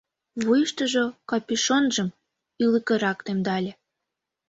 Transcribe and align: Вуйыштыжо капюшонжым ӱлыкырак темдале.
Вуйыштыжо 0.43 1.05
капюшонжым 1.29 2.09
ӱлыкырак 2.63 3.19
темдале. 3.25 3.73